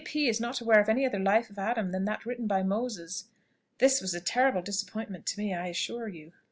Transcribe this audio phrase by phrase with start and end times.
[0.03, 0.27] P.
[0.27, 3.25] is not aware of any other life of Adam than that written by Moses.'
[3.77, 6.31] This was a terrible disappointment to me, I assure you."